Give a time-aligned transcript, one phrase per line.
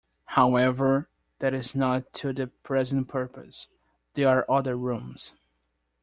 [0.33, 3.67] However, that is not to the present purpose—
[4.15, 5.33] there are other rooms.